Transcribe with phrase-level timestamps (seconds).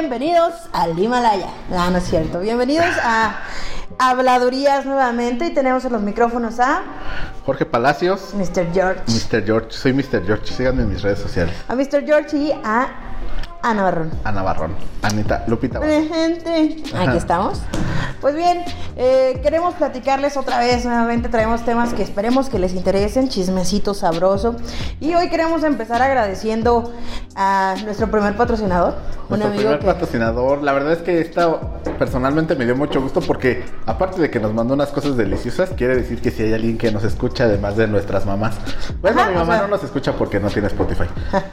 [0.00, 1.50] bienvenidos al Himalaya.
[1.70, 2.40] No, no es cierto.
[2.40, 3.42] Bienvenidos a
[3.96, 6.82] Habladurías nuevamente y tenemos en los micrófonos a
[7.46, 8.72] Jorge Palacios, Mr.
[8.72, 9.02] George.
[9.06, 9.44] Mr.
[9.44, 10.26] George, soy Mr.
[10.26, 11.54] George, síganme en mis redes sociales.
[11.68, 12.04] A Mr.
[12.04, 12.88] George y a
[13.64, 14.10] Ana Barrón.
[14.24, 16.82] Ana Barrón, Anita, Lupita gente.
[16.98, 17.62] Aquí estamos.
[18.20, 18.62] Pues bien,
[18.96, 20.84] eh, queremos platicarles otra vez.
[20.84, 24.54] Nuevamente traemos temas que esperemos que les interesen, chismecito sabroso.
[25.00, 26.92] Y hoy queremos empezar agradeciendo
[27.36, 28.96] a nuestro primer patrocinador,
[29.30, 31.58] un Nuestro amigo primer que patrocinador, la verdad es que esta
[31.98, 35.96] personalmente me dio mucho gusto porque aparte de que nos mandó unas cosas deliciosas, quiere
[35.96, 38.56] decir que si hay alguien que nos escucha además de nuestras mamás.
[39.00, 41.04] Bueno, Ajá, mi o mamá sea- no nos escucha porque no tiene Spotify,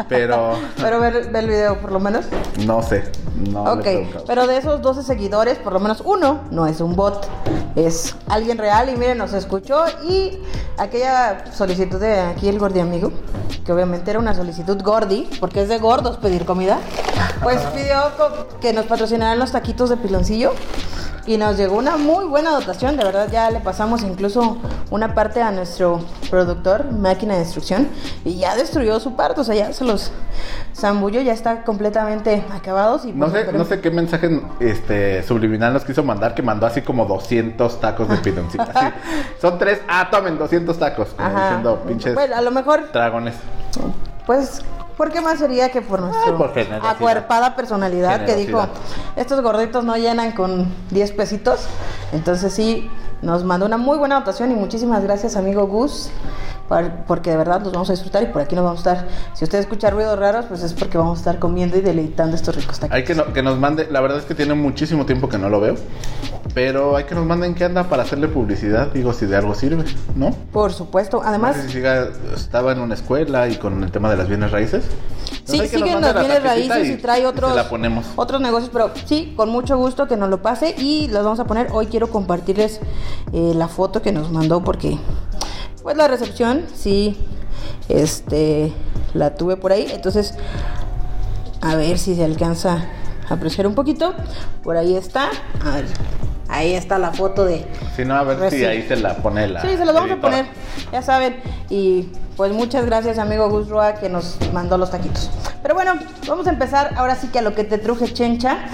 [0.09, 2.26] pero Pero ver, ver el video por lo menos.
[2.66, 3.04] no sé,
[3.52, 3.88] no ok,
[4.28, 7.28] pero de esos 12 seguidores, por lo menos uno no es un bot,
[7.76, 10.40] es alguien real y miren, nos escuchó y
[10.78, 13.12] aquella solicitud de aquí el gordi amigo,
[13.66, 16.80] que obviamente era una solicitud gordi, porque es de gordos pedir comida,
[17.44, 17.98] pues pidió
[18.59, 20.53] que nos patrocinaran los taquitos de piloncillo
[21.27, 24.58] y nos llegó una muy buena dotación, de verdad ya le pasamos incluso
[24.89, 27.88] una parte a nuestro productor, máquina de destrucción,
[28.25, 30.11] y ya destruyó su parte, o sea, ya se los
[30.75, 35.23] zambulló, ya está completamente acabados y No pues, sé, esperemos- no sé qué mensaje este,
[35.23, 38.63] subliminal nos quiso mandar, que mandó así como 200 tacos de piloncito.
[38.73, 38.85] así.
[39.41, 41.44] Son tres, ah, tomen 200 tacos, como Ajá.
[41.44, 43.35] diciendo pinches Bueno, a lo mejor, dragones.
[44.25, 44.61] pues,
[45.02, 46.91] ¿por qué más sería que por nuestra por generosidad.
[46.91, 48.67] acuerpada personalidad que dijo,
[49.16, 51.61] estos gorditos no llenan con 10 pesitos?
[52.11, 52.88] Entonces sí,
[53.23, 56.11] nos mandó una muy buena dotación y muchísimas gracias, amigo Gus,
[56.72, 59.08] por- porque de verdad los vamos a disfrutar y por aquí nos vamos a estar.
[59.33, 62.55] Si usted escucha ruidos raros, pues es porque vamos a estar comiendo y deleitando estos
[62.55, 62.95] ricos tacos.
[62.95, 65.50] Hay que, no- que nos mande, la verdad es que tiene muchísimo tiempo que no
[65.50, 65.75] lo veo,
[66.53, 69.83] pero hay que nos manden qué anda para hacerle publicidad, digo, si de algo sirve,
[70.16, 70.31] ¿no?
[70.53, 71.58] Por supuesto, además...
[71.58, 74.52] No sé si siga- estaba en una escuela y con el tema de las bienes
[74.52, 74.83] raíces.
[75.39, 78.06] Entonces Sí, siguen las la bienes raíces y, trae otros, la ponemos.
[78.16, 81.45] otros negocios, pero sí, con mucho gusto que nos lo pase y los vamos a
[81.45, 81.67] poner.
[81.73, 82.79] Hoy quiero compartirles
[83.34, 84.97] eh, la foto que nos mandó porque,
[85.84, 87.18] pues la recepción, sí,
[87.90, 88.74] este,
[89.14, 89.88] la tuve por ahí.
[89.92, 90.34] Entonces,
[91.62, 92.86] a ver si se alcanza
[93.30, 94.14] a apreciar un poquito.
[94.64, 95.30] Por ahí está.
[95.66, 95.86] A ver,
[96.50, 97.66] ahí está la foto de,
[97.96, 99.62] Si no, a ver si ahí se la pone la.
[99.62, 100.46] Sí, se los vamos a poner,
[100.91, 101.41] ya saben.
[101.70, 105.30] Y pues muchas gracias, amigo Gus Roa, que nos mandó los taquitos.
[105.62, 105.94] Pero bueno,
[106.28, 108.66] vamos a empezar ahora sí que a lo que te truje chencha.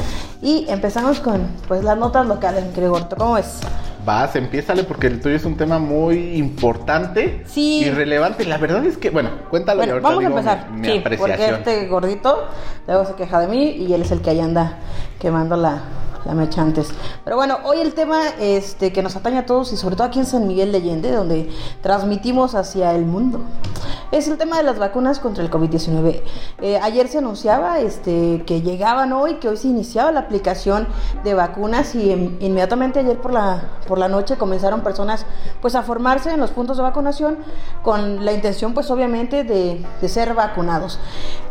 [0.41, 3.16] Y empezamos con pues las notas locales, mi querido Gorto.
[3.16, 3.59] ¿Cómo ves?
[4.07, 7.84] Vas, empiézale porque el tuyo es un tema muy importante Sí.
[7.84, 8.45] y relevante.
[8.45, 10.72] La verdad es que, bueno, cuéntalo y Bueno, ahorita vamos a empezar.
[10.72, 11.56] mi, mi sí, porque apreciación.
[11.56, 12.47] este gordito
[12.88, 14.78] luego se queja de mí y él es el que ahí anda
[15.19, 15.81] quemando la,
[16.27, 16.89] la mecha antes.
[17.23, 20.19] Pero bueno, hoy el tema este, que nos atañe a todos y sobre todo aquí
[20.19, 21.49] en San Miguel de Allende, donde
[21.81, 23.39] transmitimos hacia el mundo,
[24.11, 26.21] es el tema de las vacunas contra el COVID-19.
[26.61, 30.87] Eh, ayer se anunciaba este, que llegaban hoy, que hoy se iniciaba la aplicación
[31.23, 35.25] de vacunas y em- inmediatamente ayer por la, por la noche comenzaron personas
[35.61, 37.37] pues a formarse en los puntos de vacunación
[37.83, 40.99] con la intención pues obviamente de, de ser vacunados.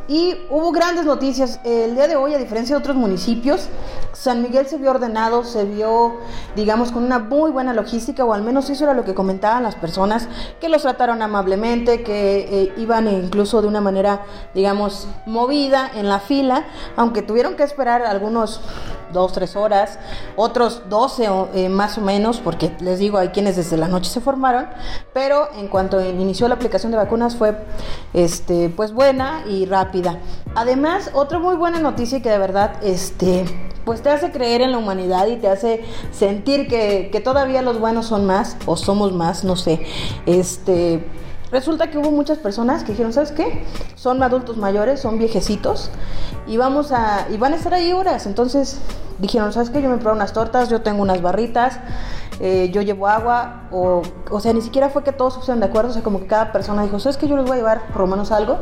[0.09, 1.59] Y hubo grandes noticias.
[1.65, 3.69] El día de hoy, a diferencia de otros municipios,
[4.12, 6.21] San Miguel se vio ordenado, se vio,
[6.55, 9.75] digamos, con una muy buena logística, o al menos eso era lo que comentaban las
[9.75, 10.28] personas,
[10.61, 14.22] que los trataron amablemente, que eh, iban incluso de una manera,
[14.55, 16.66] digamos, movida en la fila,
[16.97, 18.61] aunque tuvieron que esperar algunos
[19.12, 19.99] dos, tres horas,
[20.37, 24.11] otros 12 o, eh, más o menos, porque les digo, hay quienes desde la noche
[24.11, 24.67] se formaron,
[25.12, 27.56] pero en cuanto inició la aplicación de vacunas fue
[28.12, 30.19] este, pues buena y rápida.
[30.55, 33.45] Además, otra muy buena noticia que de verdad este,
[33.84, 37.78] pues te hace creer en la humanidad y te hace sentir que, que todavía los
[37.78, 39.81] buenos son más o somos más, no sé.
[40.27, 41.05] Este,
[41.51, 43.65] Resulta que hubo muchas personas que dijeron, ¿sabes qué?
[43.95, 45.91] Son adultos mayores, son viejecitos
[46.47, 48.27] y vamos a y van a estar ahí horas.
[48.27, 48.79] Entonces
[49.19, 49.82] dijeron, ¿sabes qué?
[49.82, 51.78] Yo me probé unas tortas, yo tengo unas barritas,
[52.41, 55.66] eh, yo llevo agua o o sea, ni siquiera fue que todos se pusieron de
[55.66, 57.28] acuerdo, o sea, como que cada persona dijo, ¿sabes qué?
[57.28, 58.59] Yo les voy a llevar por lo menos algo.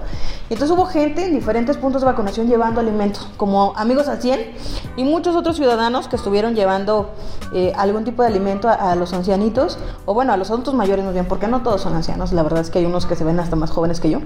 [0.50, 4.53] Y entonces hubo gente en diferentes puntos de vacunación llevando alimentos, como amigos al 100
[4.97, 7.10] y muchos otros ciudadanos que estuvieron llevando
[7.53, 11.04] eh, algún tipo de alimento a, a los ancianitos o bueno, a los adultos mayores
[11.04, 13.24] más bien, porque no todos son ancianos, la verdad es que hay unos que se
[13.24, 14.18] ven hasta más jóvenes que yo.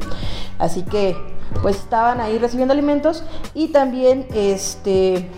[0.59, 1.17] Así que
[1.63, 3.23] pues estaban ahí recibiendo alimentos
[3.55, 5.31] y también este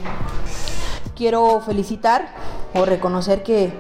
[1.21, 2.29] quiero felicitar
[2.73, 3.75] o reconocer que,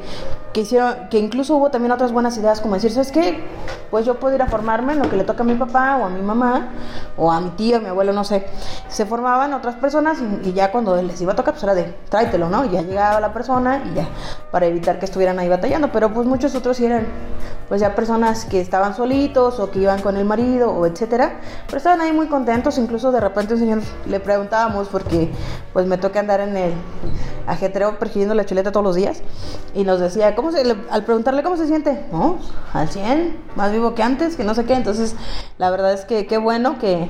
[0.53, 3.43] que hicieron, que incluso hubo también otras buenas ideas, como decir, ¿sabes qué?
[3.91, 6.05] Pues yo puedo ir a formarme en lo que le toca a mi papá o
[6.05, 6.69] a mi mamá
[7.17, 8.47] o a mi tío, a mi abuelo, no sé.
[8.89, 12.51] Se formaban otras personas y, ya cuando les iba a tocar, pues era de tráetelo,
[12.51, 12.67] ¿no?
[12.67, 14.07] Y ya llegaba la persona y ya,
[14.51, 15.91] para evitar que estuvieran ahí batallando.
[15.91, 17.07] Pero pues muchos otros sí eran
[17.71, 21.77] pues ya personas que estaban solitos o que iban con el marido o etcétera, pero
[21.77, 25.31] estaban ahí muy contentos, incluso de repente un señor le preguntábamos porque
[25.73, 26.73] pues me toca andar en el
[27.47, 29.23] ajetreo persiguiendo la chuleta todos los días
[29.73, 32.39] y nos decía, ¿cómo se, al preguntarle cómo se siente, no,
[32.73, 35.15] al 100, más vivo que antes, que no sé qué, entonces
[35.57, 37.09] la verdad es que qué bueno que,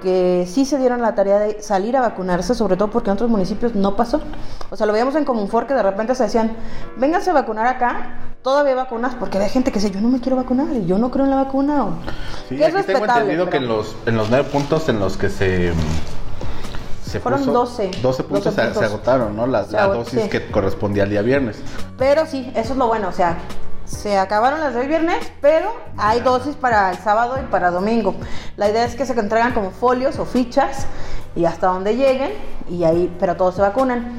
[0.00, 3.28] que sí se dieron la tarea de salir a vacunarse, sobre todo porque en otros
[3.28, 4.22] municipios no pasó.
[4.70, 6.56] O sea, lo veíamos en Comunfor que de repente se decían,
[6.96, 10.36] vénganse a vacunar acá, todavía vacunas, porque hay gente que dice, yo no me quiero
[10.36, 11.84] vacunar, y yo no creo en la vacuna.
[11.84, 11.92] O...
[12.48, 15.28] Sí, que aquí tengo entendido que en los, en los nueve puntos en los que
[15.28, 15.72] se...
[17.04, 17.90] Se Fueron puso, 12.
[18.02, 18.78] 12 puntos, 12 puntos.
[18.78, 19.46] Se, agotaron, ¿no?
[19.46, 20.28] Las, la dosis sí.
[20.28, 21.56] que correspondía al día viernes.
[21.96, 23.38] Pero sí, eso es lo bueno, o sea,
[23.86, 28.14] se acabaron las de hoy viernes, pero hay dosis para el sábado y para domingo.
[28.58, 30.86] La idea es que se entregan como folios o fichas
[31.34, 32.32] y hasta donde lleguen
[32.68, 34.18] y ahí, pero todos se vacunan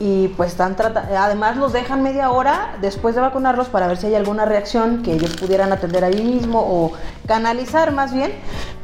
[0.00, 0.76] y pues están
[1.16, 5.12] además los dejan media hora después de vacunarlos para ver si hay alguna reacción que
[5.12, 6.92] ellos pudieran atender ahí mismo o
[7.26, 8.32] canalizar más bien,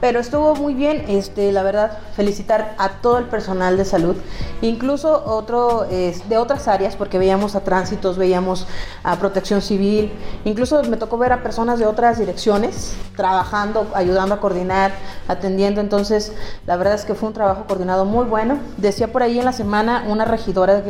[0.01, 4.15] pero estuvo muy bien, este, la verdad, felicitar a todo el personal de salud,
[4.61, 8.67] incluso otro de otras áreas, porque veíamos a tránsitos, veíamos
[9.03, 10.13] a protección civil,
[10.45, 14.93] incluso me tocó ver a personas de otras direcciones trabajando, ayudando a coordinar,
[15.29, 16.33] atendiendo, entonces
[16.67, 18.59] la verdad es que fue un trabajo coordinado muy bueno.
[18.77, 20.83] Decía por ahí en la semana una regidora de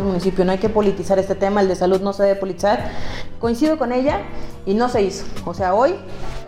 [0.45, 2.91] no hay que politizar este tema, el de salud no se debe politizar.
[3.39, 4.21] Coincido con ella
[4.65, 5.25] y no se hizo.
[5.45, 5.95] O sea, hoy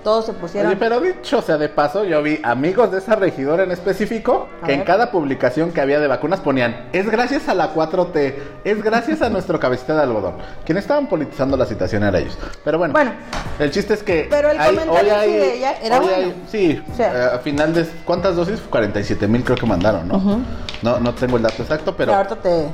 [0.03, 0.71] todos se pusieron.
[0.71, 4.73] Oye, pero dicho sea de paso, yo vi amigos de esa regidora en específico que
[4.73, 8.35] en cada publicación que había de vacunas ponían: es gracias a la 4T,
[8.65, 10.35] es gracias a nuestro cabecita de algodón.
[10.65, 12.39] Quienes estaban politizando la situación eran ellos.
[12.65, 13.13] Pero bueno, bueno
[13.59, 14.27] el chiste es que.
[14.31, 16.33] Pero el comentario de ella era bueno.
[16.51, 17.87] sí, eh, a final de.
[18.05, 18.61] ¿Cuántas dosis?
[18.71, 20.43] 47 mil creo que mandaron, ¿no?
[20.83, 22.15] No, no tengo el dato exacto, pero.
[22.15, 22.69] ahorita te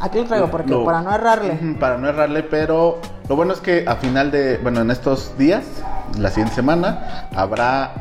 [0.00, 1.76] Aquí lo traigo porque para no errarle.
[1.78, 2.98] Para no errarle, pero
[3.28, 5.64] lo bueno es que a final de, bueno, en estos días,
[6.18, 7.92] la siguiente semana, habrá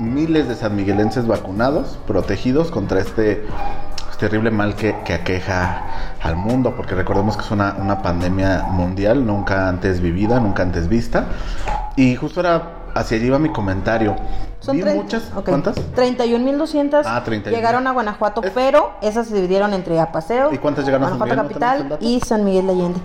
[0.00, 3.46] miles de sanmiguelenses vacunados, protegidos contra este
[4.18, 5.82] terrible mal que, que, aqueja
[6.22, 10.88] al mundo, porque recordemos que es una, una pandemia mundial, nunca antes vivida, nunca antes
[10.88, 11.26] vista.
[11.96, 14.16] Y justo era hacia allí va mi comentario.
[14.60, 15.76] Son muchas, ¿cuántas?
[15.94, 21.10] 31.200 ah, llegaron a Guanajuato, pero esas se dividieron entre Apaseo, ¿Y cuántas llegaron a
[21.10, 23.00] San Miguel, Capital y San Miguel de Allende.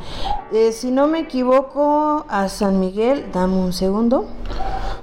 [0.53, 4.27] Eh, si no me equivoco, a San Miguel, dame un segundo.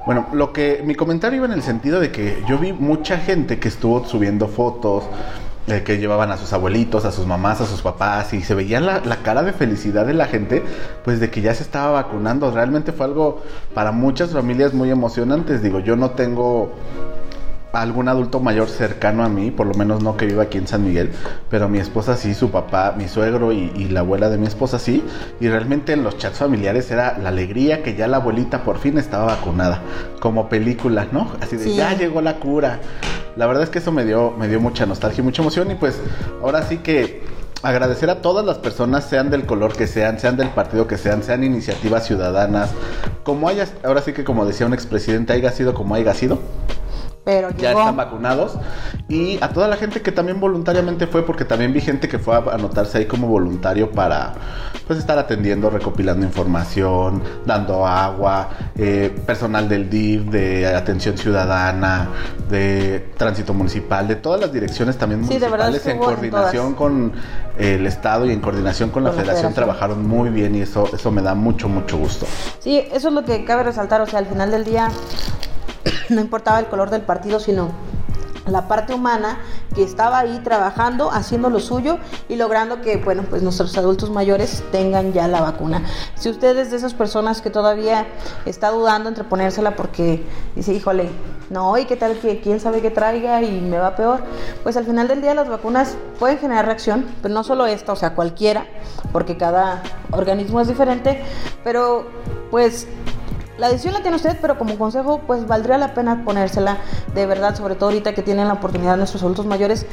[0.06, 3.60] Bueno, lo que mi comentario iba en el sentido de que yo vi mucha gente
[3.60, 5.04] que estuvo subiendo fotos,
[5.84, 9.00] que llevaban a sus abuelitos, a sus mamás, a sus papás y se veía la,
[9.04, 10.62] la, cara de felicidad de la gente,
[11.04, 12.50] pues de que ya se estaba vacunando.
[12.50, 13.42] Realmente fue algo
[13.74, 15.62] para muchas familias muy emocionantes.
[15.62, 16.72] Digo, yo no tengo
[17.72, 20.84] algún adulto mayor cercano a mí, por lo menos no que viva aquí en San
[20.84, 21.10] Miguel,
[21.50, 25.02] pero mi esposa sí, su papá, mi suegro y, la abuela de mi esposa sí,
[25.40, 28.98] y realmente en los chats familiares era la alegría que ya la abuelita por fin
[28.98, 29.80] estaba vacunada,
[30.20, 31.32] como película, ¿no?
[31.40, 32.80] Así de ya llegó la cura.
[33.36, 35.74] La verdad es que eso me dio, me dio mucha nostalgia y mucha emoción y
[35.76, 36.00] pues
[36.42, 37.22] ahora sí que
[37.62, 41.22] agradecer a todas las personas, sean del color que sean, sean del partido que sean,
[41.22, 42.70] sean iniciativas ciudadanas,
[43.24, 46.38] como haya, ahora sí que como decía un expresidente, haya sido como haya sido
[47.58, 48.58] ya están vacunados.
[49.08, 52.36] Y a toda la gente que también voluntariamente fue, porque también vi gente que fue
[52.36, 54.34] a anotarse ahí como voluntario para
[54.86, 62.08] pues estar atendiendo, recopilando información, dando agua, eh, personal del DIF, de atención ciudadana,
[62.48, 67.12] de tránsito municipal, de todas las direcciones también municipales en coordinación con
[67.58, 71.22] el Estado y en coordinación con, la, federación, trabajaron muy bien y eso, eso me
[71.22, 72.26] da mucho, mucho gusto.
[72.60, 74.88] Sí, eso es lo que cabe resaltar, o sea, al final del día
[76.08, 77.72] no importaba el color del partido, sino
[78.50, 79.38] la parte humana
[79.74, 84.62] que estaba ahí trabajando, haciendo lo suyo y logrando que, bueno, pues nuestros adultos mayores
[84.72, 85.82] tengan ya la vacuna.
[86.14, 88.06] Si usted es de esas personas que todavía
[88.46, 90.24] está dudando entre ponérsela porque
[90.56, 91.10] dice, híjole,
[91.50, 94.20] no, y qué tal que quién sabe qué traiga y me va peor,
[94.62, 97.96] pues al final del día las vacunas pueden generar reacción, pero no solo esta, o
[97.96, 98.66] sea, cualquiera,
[99.12, 101.22] porque cada organismo es diferente,
[101.64, 102.06] pero
[102.50, 102.86] pues
[103.58, 106.78] la decisión la tiene usted, pero como consejo, pues valdría la pena ponérsela
[107.14, 109.86] de verdad, sobre todo ahorita que tienen la oportunidad nuestros adultos mayores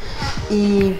[0.49, 0.95] y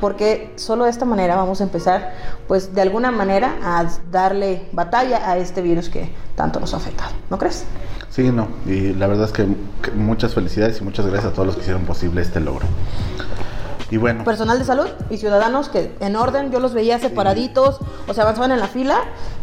[0.00, 2.14] porque solo de esta manera vamos a empezar,
[2.48, 7.12] pues de alguna manera, a darle batalla a este virus que tanto nos ha afectado.
[7.30, 7.64] ¿No crees?
[8.10, 8.48] Sí, no.
[8.66, 9.46] Y la verdad es que
[9.94, 12.66] muchas felicidades y muchas gracias a todos los que hicieron posible este logro.
[13.90, 14.24] Y bueno.
[14.24, 17.78] Personal de salud y ciudadanos que en orden yo los veía separaditos,
[18.08, 18.98] o sea, avanzaban en la fila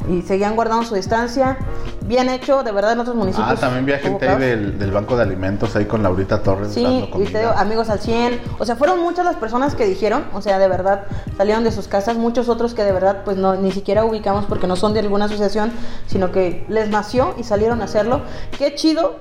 [0.09, 1.57] y seguían guardando su distancia.
[2.05, 3.49] bien hecho, de verdad en otros municipios.
[3.49, 6.73] Ah, también vi a gente ahí del, del, Banco de Alimentos ahí con Laurita Torres.
[6.73, 8.41] Sí, y te digo, amigos al 100.
[8.59, 11.05] O sea, fueron muchas las personas que dijeron, o sea, de verdad
[11.37, 14.67] salieron de sus casas, muchos otros que de verdad pues no ni siquiera ubicamos porque
[14.67, 15.71] no son de alguna asociación,
[16.07, 18.21] sino que les nació y salieron a hacerlo.
[18.57, 19.15] Qué chido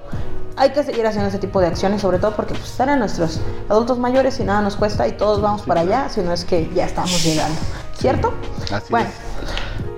[0.57, 3.41] hay que seguir haciendo ese tipo de acciones, sobre todo porque pues, están a nuestros
[3.69, 6.69] adultos mayores y nada nos cuesta y todos vamos para allá, si no es que
[6.75, 7.59] ya estamos llegando,
[7.99, 8.33] ¿cierto?
[8.71, 9.11] Así bueno,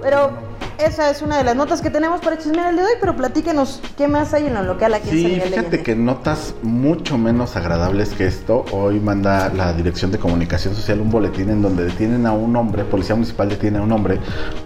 [0.02, 0.30] pero
[0.78, 3.80] esa es una de las notas que tenemos para chismear el de hoy, pero platíquenos
[3.96, 7.56] qué más hay en lo local aquí sí, en San fíjate que notas mucho menos
[7.56, 8.64] agradables que esto.
[8.72, 12.84] Hoy manda la Dirección de Comunicación Social un boletín en donde detienen a un hombre,
[12.84, 14.18] Policía Municipal detiene a un hombre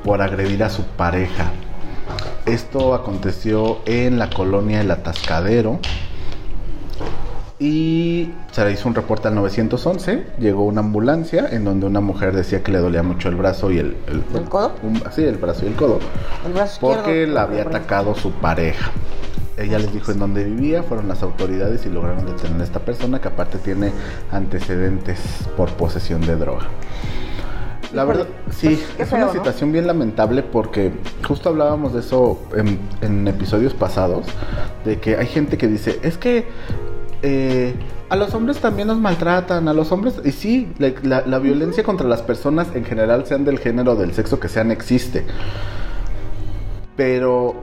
[0.02, 1.52] por agredir a su pareja.
[2.46, 5.78] Esto aconteció en la colonia El Atascadero.
[7.60, 10.26] Y se le hizo un reporte al 911.
[10.38, 13.78] Llegó una ambulancia en donde una mujer decía que le dolía mucho el brazo y
[13.78, 13.96] el.
[14.06, 14.72] ¿El, codo?
[15.10, 15.98] sí, el brazo y el codo.
[16.46, 18.92] El brazo porque la había atacado su pareja.
[19.56, 23.20] Ella les dijo en dónde vivía, fueron las autoridades y lograron detener a esta persona
[23.20, 23.90] que aparte tiene
[24.30, 25.18] antecedentes
[25.56, 26.68] por posesión de droga.
[27.92, 30.92] La verdad, sí, pues, es una situación bien lamentable porque
[31.26, 34.26] justo hablábamos de eso en, episodios pasados,
[34.84, 36.46] de que hay gente que dice, es que
[37.22, 37.74] eh,
[38.08, 42.22] a los hombres también nos maltratan, a los hombres, y sí, la, violencia contra las
[42.22, 45.24] personas en general, sean del género o del sexo que sean, existe.
[46.96, 47.54] Pero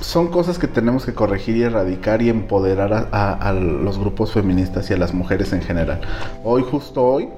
[0.00, 4.94] son cosas que tenemos que corregir y erradicar y empoderar a los grupos feministas y
[4.94, 6.00] a las mujeres en general.
[6.44, 7.28] Hoy, justo hoy,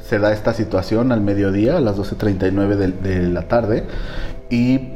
[0.00, 3.84] se da esta situación al mediodía, a las 12.39 de, de la tarde,
[4.48, 4.90] y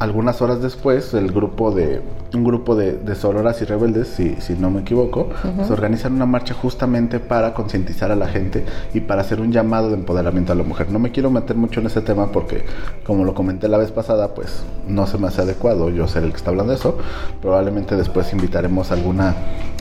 [0.00, 2.00] algunas horas después, el grupo de
[2.32, 5.28] un grupo de, de sororas y rebeldes, si, si no me equivoco,
[5.66, 8.64] se organizan una marcha justamente para concientizar a la gente
[8.94, 10.90] y para hacer un llamado de empoderamiento a la mujer.
[10.90, 12.64] No me quiero meter mucho en ese tema porque,
[13.04, 16.30] como lo comenté la vez pasada, pues no se me hace adecuado yo ser el
[16.30, 16.96] que está hablando de eso.
[17.42, 19.36] Probablemente después invitaremos a alguna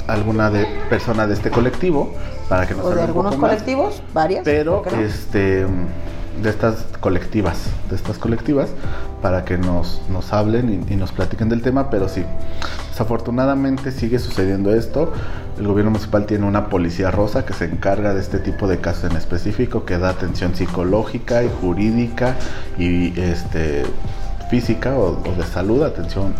[0.07, 2.13] alguna de, persona de este colectivo
[2.49, 4.43] para que nos o de algunos colectivos, varias.
[4.43, 5.65] Pero este
[6.41, 7.57] de estas colectivas,
[7.89, 8.69] de estas colectivas,
[9.21, 12.23] para que nos, nos hablen y, nos platiquen del tema, pero sí,
[12.89, 15.11] desafortunadamente sigue sucediendo esto.
[15.57, 19.11] El gobierno municipal tiene una policía rosa que se encarga de este tipo de casos
[19.11, 22.35] en específico, que da atención psicológica y jurídica
[22.77, 23.83] y este
[24.49, 26.33] física o, de salud, atención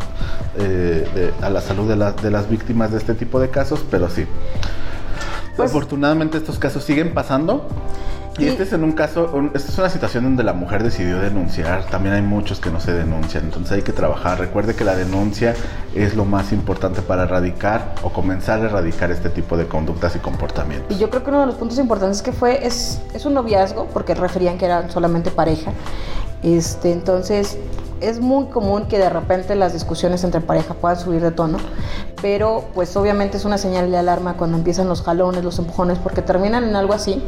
[0.57, 4.25] eh, a la salud de, de las víctimas de este tipo de casos, pero sí.
[5.55, 7.67] Pues, Afortunadamente estos casos siguen pasando
[8.39, 11.85] y este es en un caso, esta es una situación donde la mujer decidió denunciar.
[11.85, 14.39] También hay muchos que no se denuncian, entonces hay que trabajar.
[14.39, 15.55] Recuerde que la denuncia
[15.95, 20.19] es lo más importante para erradicar o comenzar a erradicar este tipo de conductas y
[20.19, 20.95] comportamientos.
[20.95, 23.87] Y yo creo que uno de los puntos importantes que fue es, es un noviazgo,
[23.93, 25.71] porque referían que eran solamente pareja.
[26.41, 27.57] Este, entonces,
[28.01, 31.57] es muy común que de repente las discusiones entre pareja puedan subir de tono,
[32.21, 36.21] pero pues obviamente es una señal de alarma cuando empiezan los jalones, los empujones, porque
[36.21, 37.21] terminan en algo así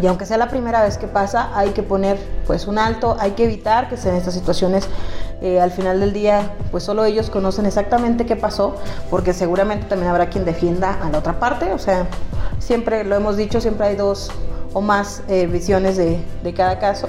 [0.00, 3.32] y aunque sea la primera vez que pasa, hay que poner pues un alto, hay
[3.32, 4.88] que evitar que sean estas situaciones.
[5.40, 8.74] Eh, al final del día, pues solo ellos conocen exactamente qué pasó,
[9.08, 11.72] porque seguramente también habrá quien defienda a la otra parte.
[11.72, 12.06] O sea,
[12.58, 14.30] siempre lo hemos dicho, siempre hay dos
[14.72, 17.08] o más eh, visiones de, de cada caso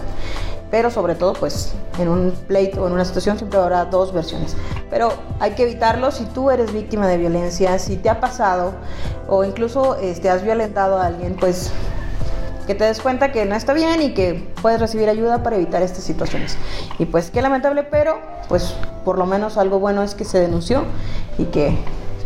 [0.72, 4.56] pero sobre todo pues en un pleito o en una situación siempre habrá dos versiones.
[4.90, 8.74] Pero hay que evitarlo si tú eres víctima de violencia, si te ha pasado
[9.28, 11.72] o incluso este, has violentado a alguien, pues
[12.70, 15.82] que te des cuenta que no está bien y que puedes recibir ayuda para evitar
[15.82, 16.56] estas situaciones.
[17.00, 20.84] Y pues qué lamentable, pero pues por lo menos algo bueno es que se denunció
[21.40, 21.76] y que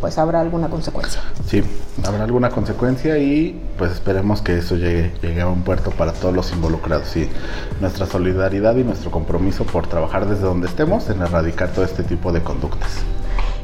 [0.02, 1.22] pues habrá alguna consecuencia.
[1.48, 1.64] Sí,
[2.06, 6.36] habrá alguna consecuencia y pues esperemos que eso llegue, llegue a un puerto para todos
[6.36, 7.30] los involucrados y
[7.80, 12.34] nuestra solidaridad y nuestro compromiso por trabajar desde donde estemos en erradicar todo este tipo
[12.34, 12.98] de conductas.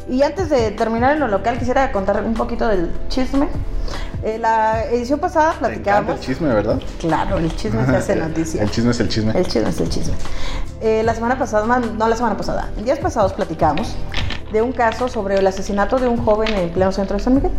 [0.10, 3.50] Y antes de terminar en lo local, quisiera contar un poquito del chisme.
[4.24, 6.16] Eh, la edición pasada platicábamos.
[6.16, 6.82] el chisme, ¿verdad?
[7.00, 8.62] Claro, el chisme se hace noticia.
[8.62, 9.32] el chisme es el chisme.
[9.38, 10.14] El chisme es el chisme.
[10.82, 13.96] Eh, la semana pasada, no la semana pasada, días pasados platicamos
[14.52, 17.52] de un caso sobre el asesinato de un joven en pleno centro de San Miguel.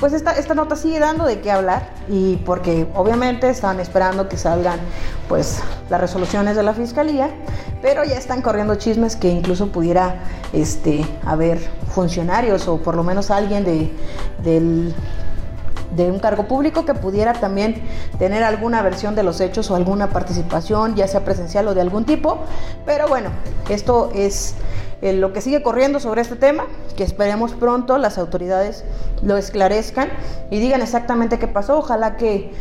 [0.00, 4.36] Pues esta, esta nota sigue dando de qué hablar y porque obviamente están esperando que
[4.36, 4.80] salgan
[5.28, 7.30] pues las resoluciones de la fiscalía,
[7.82, 10.16] pero ya están corriendo chismes que incluso pudiera
[10.52, 11.60] este, haber
[11.94, 13.92] funcionarios o por lo menos alguien de,
[14.42, 14.92] del
[15.96, 17.82] de un cargo público que pudiera también
[18.18, 22.04] tener alguna versión de los hechos o alguna participación, ya sea presencial o de algún
[22.04, 22.38] tipo.
[22.86, 23.30] Pero bueno,
[23.68, 24.54] esto es
[25.02, 26.64] eh, lo que sigue corriendo sobre este tema,
[26.96, 28.84] que esperemos pronto las autoridades
[29.22, 30.08] lo esclarezcan
[30.50, 31.78] y digan exactamente qué pasó.
[31.78, 32.52] Ojalá que,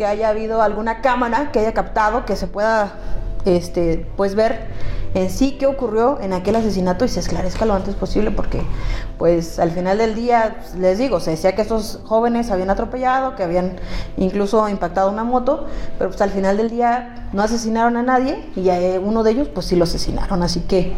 [0.00, 2.94] haya habido alguna cámara que haya captado, que se pueda
[3.44, 4.68] este, pues ver
[5.14, 8.62] en sí qué ocurrió en aquel asesinato y se esclarezca lo antes posible porque
[9.18, 13.34] pues al final del día pues, les digo, se decía que estos jóvenes habían atropellado,
[13.34, 13.76] que habían
[14.16, 15.66] incluso impactado una moto,
[15.98, 19.48] pero pues al final del día no asesinaron a nadie y a uno de ellos
[19.48, 20.94] pues sí lo asesinaron, así que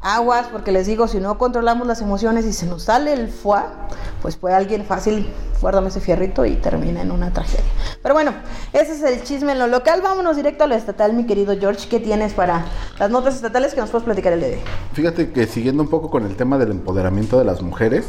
[0.00, 3.88] aguas, porque les digo, si no controlamos las emociones y se nos sale el fuá,
[4.20, 5.28] pues puede alguien fácil
[5.62, 7.64] guárdame ese fierrito y termina en una tragedia.
[8.02, 8.34] Pero bueno,
[8.72, 10.02] ese es el chisme en lo local.
[10.02, 11.88] Vámonos directo a lo estatal, mi querido George.
[11.88, 12.66] ¿Qué tienes para
[12.98, 14.58] las notas estatales que nos puedes platicar el hoy?
[14.92, 18.06] Fíjate que siguiendo un poco con el tema del empoderamiento de las mujeres,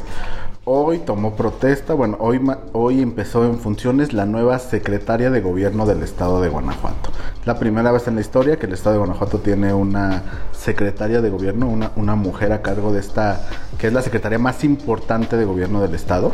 [0.66, 2.40] hoy tomó protesta, bueno, hoy,
[2.72, 7.12] hoy empezó en funciones la nueva secretaria de gobierno del estado de Guanajuato.
[7.46, 11.30] La primera vez en la historia que el estado de Guanajuato tiene una secretaria de
[11.30, 13.42] gobierno, una, una mujer a cargo de esta,
[13.78, 16.32] que es la secretaria más importante de gobierno del estado.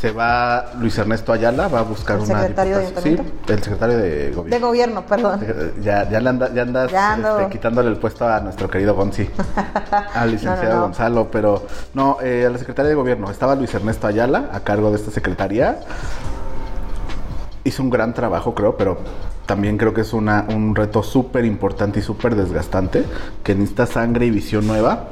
[0.00, 3.16] Se va Luis Ernesto Ayala, va a buscar ¿El una secretario de Sí,
[3.48, 4.50] el secretario de gobierno.
[4.50, 5.40] De gobierno, perdón.
[5.80, 9.28] Ya, ya, le anda, ya andas Ya este, quitándole el puesto a nuestro querido Gonzi,
[10.14, 10.82] al licenciado No, no, no.
[10.82, 14.90] Gonzalo, pero no, eh, a la secretaria de gobierno estaba Luis Ernesto Ayala a cargo
[14.90, 15.80] de esta secretaría.
[17.64, 18.98] Hizo un gran trabajo, creo, pero
[19.48, 23.04] también creo que es una, un reto súper importante y súper desgastante,
[23.42, 25.08] que necesita sangre y visión nueva.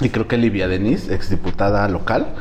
[0.00, 2.34] Y creo que Livia Denis, exdiputada local,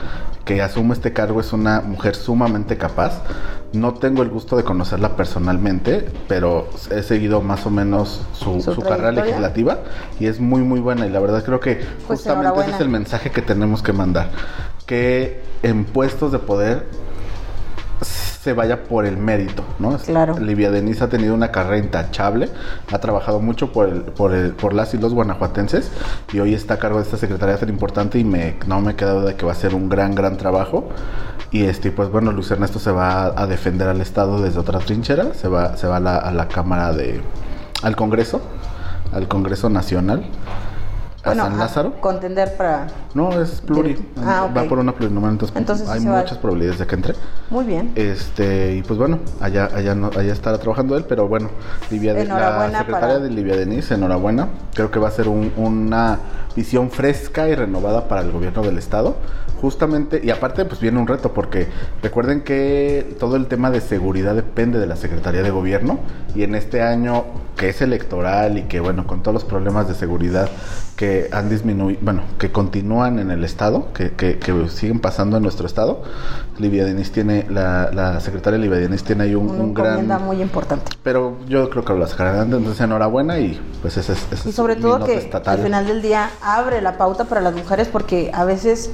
[0.46, 3.24] que asume este cargo, es una mujer sumamente capaz.
[3.72, 8.74] No tengo el gusto de conocerla personalmente, pero he seguido más o menos su, ¿Su
[8.74, 9.80] su carrera legislativa
[10.20, 11.06] y es muy, muy buena.
[11.08, 11.76] Y la verdad creo que
[12.08, 14.30] Pues justamente ese es el mensaje que tenemos que mandar.
[14.86, 16.86] Que en puestos de poder
[18.44, 19.98] se vaya por el mérito, ¿no?
[20.00, 20.38] Claro.
[20.38, 22.50] Livia Denis ha tenido una carrera intachable,
[22.92, 25.90] ha trabajado mucho por el, por el, por las y los guanajuatenses
[26.34, 29.14] y hoy está a cargo de esta secretaría tan importante y me, no me queda
[29.14, 30.90] duda de que va a ser un gran, gran trabajo.
[31.52, 35.34] Y este, pues bueno, Luis Ernesto se va a, defender al Estado desde otra trinchera,
[35.34, 37.22] se va, se va a la, a la Cámara de,
[37.82, 38.42] al Congreso,
[39.14, 40.26] al Congreso Nacional,
[41.24, 42.02] Bueno, San Lázaro.
[42.02, 42.88] contender para...
[43.14, 43.98] No, es pluri.
[44.18, 46.18] Ah, Va por una plurinominal, entonces, hay va.
[46.20, 47.14] muchas probabilidades de que entre.
[47.50, 47.92] Muy bien.
[47.96, 51.50] Este, y pues bueno, allá, allá, no, allá estará trabajando él, pero bueno,
[51.92, 54.50] Livia de, la secretaria para- de Livia Denise, enhorabuena.
[54.74, 56.20] Creo que va a ser un- una
[56.56, 59.16] visión fresca y renovada para el gobierno del estado.
[59.62, 61.70] Justamente, y aparte, pues viene un reto, porque
[62.02, 66.00] recuerden que todo el tema de seguridad depende de la Secretaría de Gobierno,
[66.36, 67.24] y en este año
[67.56, 70.50] que es electoral y que, bueno, con todos los problemas de seguridad
[71.04, 75.44] que han disminuido, bueno, que continúan en el estado, que, que- que siguen pasando en
[75.44, 76.02] nuestro estado,
[76.60, 80.24] Livia Denis tiene, la, la secretaria Livia Denis tiene ahí un, Una un gran...
[80.24, 80.94] muy importante.
[81.04, 84.26] Pero yo creo que lo sacarán adelante, entonces enhorabuena y pues ese es...
[84.32, 85.58] ese Y sobre todo que estatal.
[85.60, 88.90] al final del día abre la pauta para las mujeres porque a veces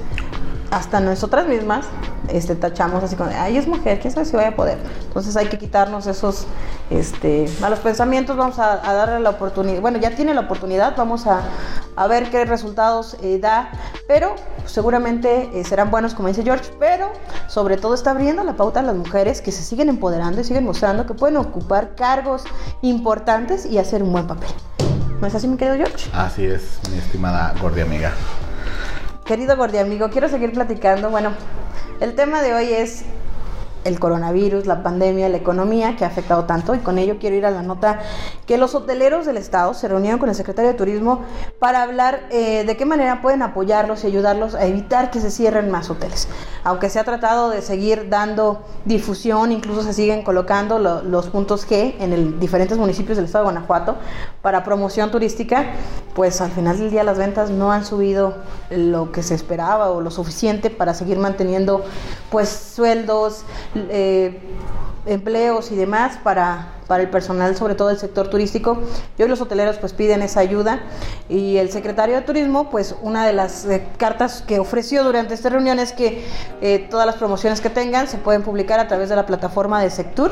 [0.72, 1.86] hasta nosotras mismas
[2.28, 4.78] este, tachamos así como, ay, es mujer, quién sabe si vaya a poder.
[5.08, 6.46] Entonces hay que quitarnos esos
[6.90, 11.42] este, malos pensamientos, vamos a, darle la oportunidad, bueno, ya tiene la oportunidad, vamos a,
[11.96, 13.72] a ver qué resultados eh, da,
[14.08, 17.12] pero seguramente eh, serán buenos, como dice George, pero
[17.48, 20.66] sobre todo está abriendo la pauta a las mujeres que se siguen empoderando y siguen
[20.66, 22.44] mostrando que pueden ocupar cargos
[22.82, 24.50] importantes y hacer un buen papel.
[25.20, 26.10] ¿No es así, mi querido George?
[26.14, 28.14] Así es, mi estimada gordi amiga.
[29.30, 31.12] Querido Gordi amigo, quiero seguir platicando.
[31.12, 31.34] Bueno,
[32.00, 33.04] el tema de hoy es
[33.86, 37.46] el coronavirus, la pandemia, la economía que ha afectado tanto y con ello quiero ir
[37.46, 38.00] a la nota
[38.46, 41.22] que los hoteleros del estado se reunieron con el secretario de Turismo
[41.60, 45.70] para hablar eh, de qué manera pueden apoyarlos y ayudarlos a evitar que se cierren
[45.72, 46.28] más hoteles.
[46.66, 51.66] Aunque se ha tratado de seguir dando difusión, incluso se siguen colocando lo- los puntos
[51.70, 53.96] G en diferentes municipios del estado de Guanajuato
[54.42, 55.74] para promoción turística,
[56.16, 58.36] pues al final del día las ventas no han subido
[58.70, 61.84] lo que se esperaba o lo suficiente para seguir manteniendo
[62.30, 63.44] pues sueldos,
[63.76, 64.40] eh,
[65.06, 68.80] empleos y demás para, para el personal, sobre todo del sector turístico.
[69.18, 70.82] Y hoy los hoteleros pues piden esa ayuda
[71.30, 75.48] y el secretario de Turismo pues una de las eh, cartas que ofreció durante esta
[75.50, 76.26] reunión es que
[76.62, 79.92] eh, todas las promociones que tengan se pueden publicar a través de la plataforma de
[79.92, 80.32] Sectur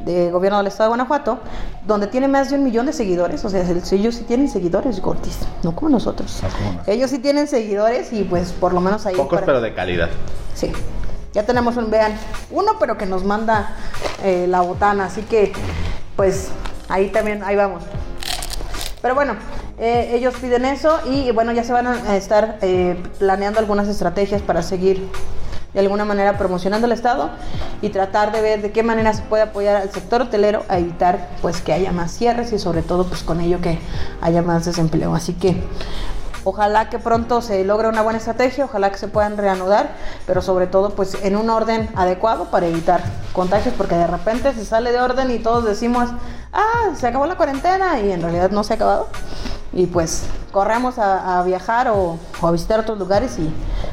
[0.00, 1.38] de Gobierno del Estado de Guanajuato,
[1.86, 5.00] donde tiene más de un millón de seguidores, o sea, el- ellos sí tienen seguidores,
[5.00, 6.40] Gortis, no como nosotros.
[6.42, 6.88] No nosotros.
[6.88, 9.14] Ellos sí tienen seguidores y pues por lo menos ahí...
[9.14, 10.08] Pocos para- pero de calidad.
[10.54, 10.72] Sí.
[11.32, 12.14] Ya tenemos un, vean,
[12.50, 13.74] uno, pero que nos manda
[14.22, 15.06] eh, la botana.
[15.06, 15.52] Así que,
[16.16, 16.50] pues,
[16.88, 17.82] ahí también, ahí vamos.
[19.00, 19.34] Pero bueno,
[19.78, 24.40] eh, ellos piden eso y bueno, ya se van a estar eh, planeando algunas estrategias
[24.40, 25.08] para seguir
[25.74, 27.30] de alguna manera promocionando el Estado
[27.80, 31.30] y tratar de ver de qué manera se puede apoyar al sector hotelero a evitar
[31.40, 33.78] pues que haya más cierres y sobre todo pues con ello que
[34.20, 35.14] haya más desempleo.
[35.14, 35.56] Así que
[36.44, 39.94] Ojalá que pronto se logre una buena estrategia, ojalá que se puedan reanudar,
[40.26, 43.00] pero sobre todo pues en un orden adecuado para evitar
[43.32, 46.08] contagios, porque de repente se sale de orden y todos decimos,
[46.52, 49.08] ah, se acabó la cuarentena y en realidad no se ha acabado.
[49.72, 53.50] y pues corremos a, viajar o, o, a visitar otros lugares y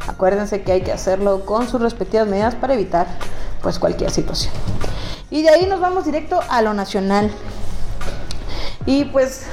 [0.08, 3.08] acuérdense que hay que hacerlo con sus respectivas medidas para evitar
[3.62, 4.54] pues cualquier situación.
[5.30, 7.32] Y de ahí nos vamos directo a lo nacional.
[8.86, 9.44] Y pues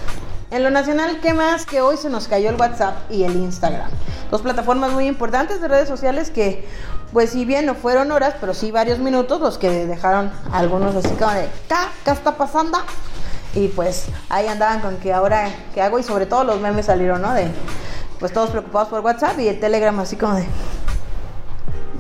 [0.51, 1.67] en lo nacional, ¿qué más?
[1.67, 3.89] Que hoy se nos cayó el WhatsApp y el Instagram.
[4.31, 6.67] Dos plataformas muy importantes de redes sociales que,
[7.13, 11.15] pues si bien no fueron horas, pero sí varios minutos los que dejaron algunos así
[11.17, 12.79] como de, ¿qué, ¿Qué está pasando?
[13.55, 15.99] Y pues ahí andaban con que ahora, ¿qué hago?
[15.99, 17.33] Y sobre todo los memes salieron, ¿no?
[17.33, 17.49] De,
[18.21, 20.47] pues todos preocupados por WhatsApp y el Telegram así como de,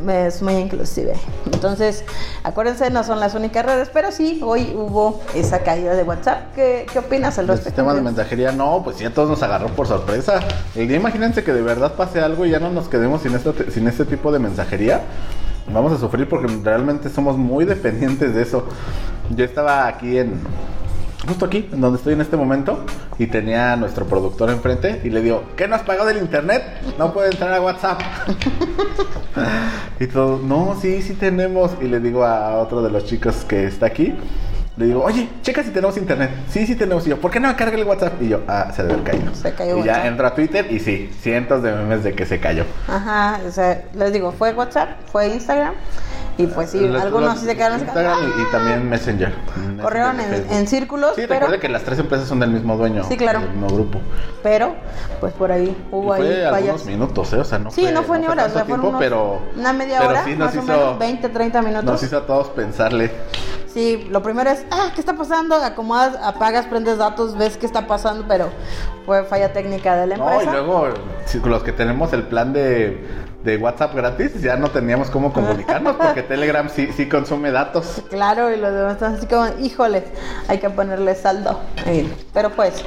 [0.08, 1.14] es muy inclusive.
[1.46, 2.04] Entonces,
[2.42, 6.54] acuérdense, no son las únicas redes, pero sí, hoy hubo esa caída de WhatsApp.
[6.54, 7.68] ¿Qué, qué opinas al respecto?
[7.68, 10.40] El sistema de mensajería, no, pues ya todos nos agarró por sorpresa.
[10.74, 13.54] El día, imagínense que de verdad pase algo y ya no nos quedemos sin, esto,
[13.70, 15.02] sin este tipo de mensajería.
[15.72, 18.64] Vamos a sufrir porque realmente somos muy dependientes de eso.
[19.30, 20.40] Yo estaba aquí en,
[21.26, 22.84] justo aquí, en donde estoy en este momento,
[23.18, 26.62] y tenía a nuestro productor enfrente y le digo, ¿qué no has pagado del internet?
[26.98, 28.00] No puede entrar a WhatsApp.
[30.00, 31.72] y todo, no, sí, sí tenemos.
[31.80, 34.14] Y le digo a otro de los chicos que está aquí,
[34.76, 36.30] le digo, oye, checa si tenemos internet.
[36.50, 37.06] Sí, sí tenemos.
[37.06, 38.20] Y yo, ¿por qué no me carga el WhatsApp?
[38.20, 39.34] Y yo, ah, se debe caído.
[39.34, 42.40] Se cayó Y ya entro a Twitter y sí, cientos de memes de que se
[42.40, 42.64] cayó.
[42.86, 45.72] Ajá, o sea, les digo, fue WhatsApp, fue Instagram.
[46.38, 49.32] Y pues sí, Los- algunos los- sí se quedaron Instagram y, y también Messenger.
[49.80, 53.04] Corrieron en, en círculos, Sí, pero, recuerde que las tres empresas son del mismo dueño.
[53.08, 53.40] Sí, claro.
[53.40, 54.00] Del mismo grupo.
[54.42, 54.74] pero
[55.18, 57.38] pues por ahí hubo Y fue ahí algunos minutos, ¿eh?
[57.38, 59.40] O sea, no Sí, fue, no fue ni horas, o sea, tiempo, unos- pero...
[59.56, 61.84] una media pero hora, sí nos más o hizo- menos, 20, 30 minutos.
[61.84, 63.10] Nos hizo a todos pensarle.
[63.72, 65.54] Sí, lo primero es, ah, ¿qué está pasando?
[65.56, 68.48] Acomodas, apagas, prendes datos, ves qué está pasando, pero
[69.04, 70.52] fue falla técnica de la No, y empresa.
[70.52, 70.88] luego
[71.44, 73.06] los que tenemos el plan de,
[73.46, 78.02] de WhatsApp gratis, ya no teníamos cómo comunicarnos porque Telegram sí, sí consume datos.
[78.10, 80.04] Claro, y los demás están así como, híjole,
[80.48, 81.60] hay que ponerle saldo.
[82.34, 82.84] Pero pues,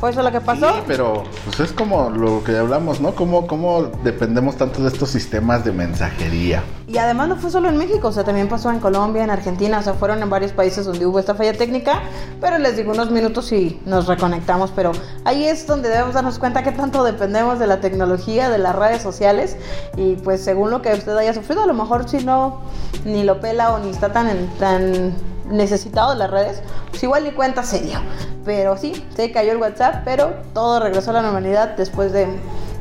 [0.00, 0.72] fue eso lo que pasó.
[0.74, 3.14] Sí, pero pues es como lo que hablamos, ¿no?
[3.14, 6.62] Cómo, cómo dependemos tanto de estos sistemas de mensajería.
[6.88, 9.78] Y además no fue solo en México, o sea, también pasó en Colombia, en Argentina,
[9.78, 12.00] o sea, fueron en varios países donde hubo esta falla técnica,
[12.40, 14.92] pero les digo unos minutos y nos reconectamos, pero
[15.24, 19.02] ahí es donde debemos darnos cuenta que tanto dependemos de la tecnología, de las redes
[19.02, 19.56] sociales,
[19.96, 22.60] y pues según lo que usted haya sufrido, a lo mejor si no,
[23.04, 25.14] ni lo pela o ni está tan, tan
[25.48, 28.00] necesitado de las redes, pues igual ni cuenta se dio.
[28.44, 32.26] Pero sí, se cayó el WhatsApp, pero todo regresó a la normalidad después de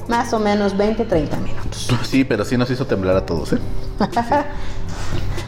[0.08, 1.90] más o menos 20, 30 minutos.
[2.04, 3.60] Sí, pero sí nos hizo temblar a todos, ¿eh?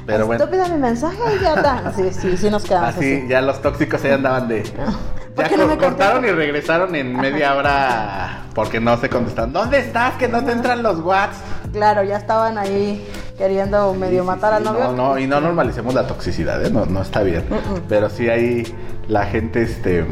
[0.06, 0.42] Pero bueno.
[0.44, 1.92] Estúpida mi mensaje y ya está.
[1.94, 3.28] Sí, sí, sí nos quedamos Así, así.
[3.28, 4.62] ya los tóxicos ahí andaban de...
[5.36, 9.10] ¿Por Ya qué no me co- cortaron y regresaron en media hora porque no se
[9.10, 9.52] contestaron.
[9.54, 10.16] ¿Dónde estás?
[10.16, 11.36] Que no te entran los whats.
[11.72, 13.06] Claro, ya estaban ahí
[13.38, 14.84] queriendo medio Sí, matar sí, al novio.
[14.92, 16.70] No, no, y no normalicemos la toxicidad, ¿eh?
[16.72, 17.44] No, no está bien.
[17.90, 18.64] Pero sí ahí
[19.08, 20.06] la gente, este...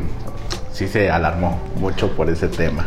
[0.71, 2.85] Sí se alarmó mucho por ese tema.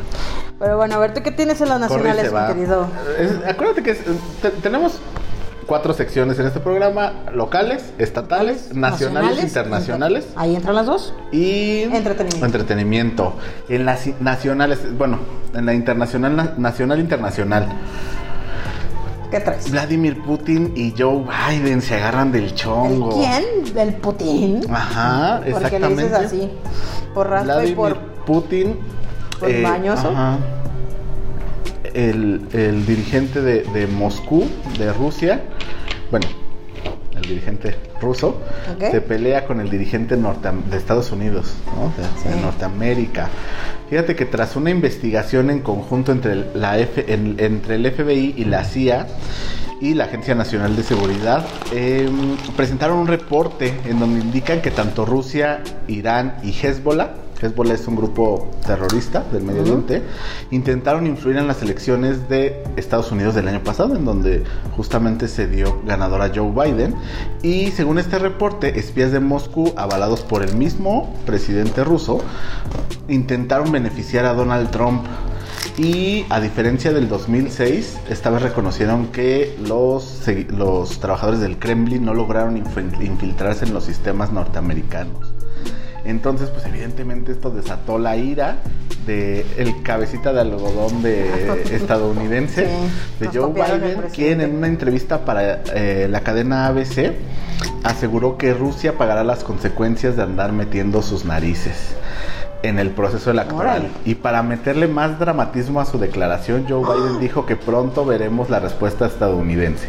[0.59, 2.87] Pero bueno, a ver, ¿tú qué tienes en los nacionales, mi querido?
[3.18, 4.00] Es- acuérdate que es-
[4.42, 4.98] te- tenemos
[5.66, 11.14] cuatro secciones en este programa: locales, estatales, nacionales, internacionales inter- Ahí entran las dos.
[11.33, 12.44] y Entretenimiento.
[12.44, 13.37] entretenimiento.
[13.70, 15.18] En las nacionales, bueno,
[15.54, 17.68] en la internacional, na- nacional, internacional.
[19.31, 19.71] ¿Qué traes?
[19.71, 23.11] Vladimir Putin y Joe Biden se agarran del ¿El chongo.
[23.11, 23.45] quién?
[23.77, 24.61] ¿El Putin?
[24.71, 26.03] Ajá, ¿Por qué le exactamente.
[26.05, 26.51] dices así?
[27.14, 27.99] Por raspa y Vladimir por...
[28.25, 28.79] Putin.
[29.38, 30.09] por mañoso.
[30.11, 30.38] ajá.
[31.95, 34.45] El, el dirigente de, de Moscú,
[34.79, 35.41] de Rusia,
[36.11, 36.35] bueno, el
[37.29, 38.41] dirigente ruso,
[38.91, 41.93] se pelea con el dirigente norte, de Estados Unidos, ¿no?
[41.97, 42.41] de.
[42.43, 43.29] Norteamérica.
[43.91, 48.35] Fíjate que tras una investigación en conjunto entre, el- la F- en- entre el FBI
[48.37, 49.07] y la CIA,
[49.81, 52.09] y la Agencia Nacional de Seguridad eh,
[52.57, 57.96] presentaron un reporte en donde indican que tanto Rusia, Irán y Hezbollah, Hezbollah es un
[57.96, 59.62] grupo terrorista del Medio.
[59.62, 60.03] Oriente,
[60.51, 64.42] intentaron influir en las elecciones de Estados Unidos del año pasado, en donde
[64.77, 66.94] justamente se dio ganadora Joe Biden.
[67.42, 72.20] Y según este reporte, espías de Moscú, avalados por el mismo presidente ruso,
[73.09, 75.05] intentaron beneficiar a Donald Trump.
[75.77, 80.20] Y a diferencia del 2006, esta vez reconocieron que los,
[81.01, 85.38] trabajadores del Kremlin no lograron infil- infiltrarse en los sistemas norteamericanos.
[86.09, 88.57] Entonces, pues evidentemente esto desató la ira
[89.07, 95.25] de el cabecita de algodón de estadounidense, Sí, de Joe Biden, quien en una entrevista
[95.27, 97.12] para eh, la cadena ABC
[97.85, 101.94] aseguró que Rusia pagará las consecuencias de andar metiendo sus narices
[102.62, 103.88] en el proceso electoral.
[104.07, 108.61] Y para meterle más dramatismo a su declaración, Joe Biden dijo que pronto veremos la
[108.61, 109.88] respuesta estadounidense.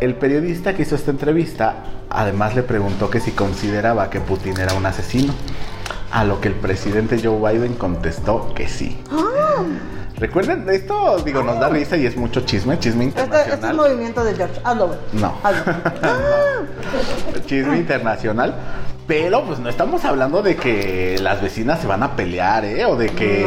[0.00, 4.74] El periodista que hizo esta entrevista además le preguntó que si consideraba que Putin era
[4.74, 5.34] un asesino.
[6.12, 8.98] a lo que el presidente Joe Biden contestó que sí.
[9.12, 9.62] Ah.
[10.20, 13.54] Recuerden, esto digo, nos da risa y es mucho chisme, chisme Este, internacional.
[13.54, 14.60] este es movimiento de George.
[14.62, 14.98] Hazlo, güey.
[15.14, 15.34] No.
[15.42, 15.62] Hazlo.
[17.46, 18.54] chisme internacional.
[19.06, 22.84] Pero pues no estamos hablando de que las vecinas se van a pelear, ¿eh?
[22.84, 23.44] O de que...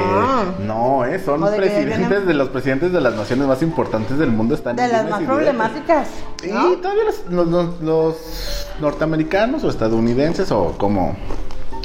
[0.67, 1.21] No, ¿eh?
[1.23, 4.55] Son de presidentes vienen- de los presidentes de las naciones más importantes del mundo.
[4.55, 6.07] Están De las más y problemáticas.
[6.43, 6.73] Y ¿no?
[6.77, 11.15] todavía los, los- los- los norteamericanos o estadounidenses o como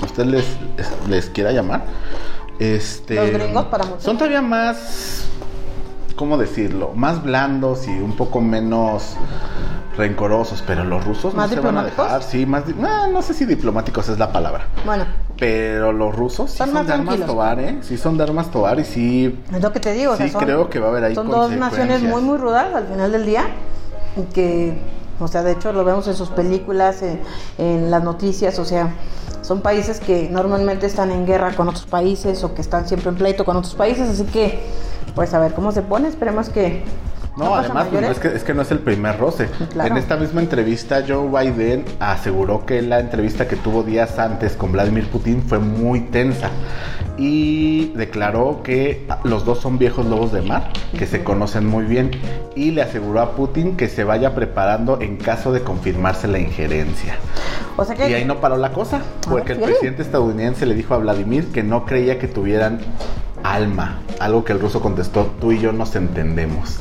[0.02, 0.44] usted les,
[1.08, 1.84] les quiera llamar,
[2.58, 4.02] este, Los gringos para muchos.
[4.02, 5.24] son todavía más,
[6.16, 6.92] ¿cómo decirlo?
[6.94, 9.14] Más blandos y un poco menos
[9.96, 13.34] rencorosos, pero los rusos ¿Más no se van a dejar, sí, más, no, no sé
[13.34, 15.04] si diplomáticos es la palabra, Bueno,
[15.36, 17.78] pero los rusos sí Son son, de armas tobar, ¿eh?
[17.82, 20.12] Sí son de armas tobar y sí es lo que te digo.
[20.12, 22.38] o sea, Sí, son- creo que va a haber ahí Son dos naciones muy, muy
[22.38, 23.44] rudas al final del día.
[24.16, 24.78] y Que,
[25.20, 27.02] o sea, de hecho lo vemos en sus películas,
[27.58, 28.58] en, las noticias.
[28.58, 28.94] O sea,
[29.42, 33.16] son países que normalmente están en guerra con otros países o que están siempre en
[33.16, 34.08] pleito con otros países.
[34.08, 34.62] Así que,
[35.14, 36.08] pues a ver cómo se pone.
[36.08, 36.84] Esperemos que.
[37.38, 39.48] No, además, pues, no, es, que, es que no es el primer roce.
[39.72, 39.90] Claro.
[39.90, 44.72] En esta misma entrevista, Joe Biden aseguró que la entrevista que tuvo días antes con
[44.72, 46.50] Vladimir Putin fue muy tensa
[47.16, 52.10] y declaró que los dos son viejos lobos de mar, que se conocen muy bien
[52.54, 57.16] y le aseguró a Putin que se vaya preparando en caso de confirmarse la injerencia.
[57.76, 58.10] O sea que.
[58.10, 61.62] Y ahí no paró la cosa, porque el presidente estadounidense le dijo a Vladimir que
[61.62, 62.80] no creía que tuvieran
[63.54, 66.80] alma, algo que el ruso contestó, tú y yo nos entendemos.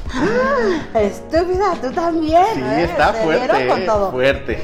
[0.93, 2.45] Estúpida, tú también.
[2.55, 2.83] Sí, ¿eh?
[2.83, 4.11] está fuerte, con todo.
[4.11, 4.63] fuerte.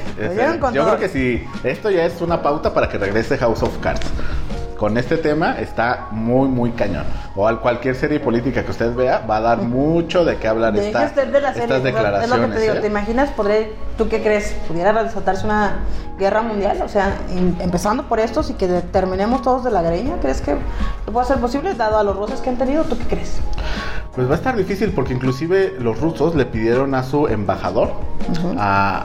[0.60, 0.96] Con yo todo.
[0.96, 4.06] creo que sí, esto ya es una pauta para que regrese House of Cards.
[4.84, 7.04] Con este tema está muy, muy cañón.
[7.34, 10.74] O al cualquier serie política que usted vea, va a dar mucho de qué hablar
[10.74, 12.30] De esta, hecho, usted de la serie, estas declaraciones.
[12.30, 12.80] es lo que te digo, ¿eh?
[12.82, 13.30] ¿te imaginas?
[13.34, 14.54] podré- ¿Tú qué crees?
[14.68, 15.76] ¿Pudiera desatarse una
[16.18, 16.82] guerra mundial?
[16.84, 20.54] O sea, em- empezando por estos y que terminemos todos de la greña, ¿crees que
[21.10, 22.84] puede ser posible dado a los roces que han tenido?
[22.84, 23.38] ¿Tú qué crees?
[24.14, 27.88] Pues va a estar difícil porque inclusive los rusos le pidieron a su embajador,
[28.58, 29.04] a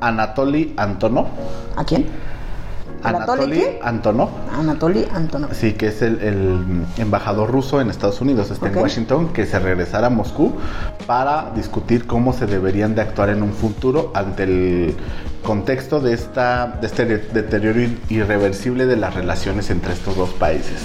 [0.00, 1.26] Anatoly Antonov,
[1.76, 2.29] ¿A quién?
[3.02, 3.78] ¿Anatoly?
[3.82, 5.54] Antonov, Anatoly Antonov.
[5.54, 9.58] Sí, que es el, el embajador ruso en Estados Unidos, está en Washington, que se
[9.58, 10.52] regresara a Moscú
[11.06, 14.96] para discutir cómo se deberían de actuar en un futuro ante el
[15.42, 20.30] contexto de esta de este de- deterioro ir- irreversible de las relaciones entre estos dos
[20.30, 20.82] países.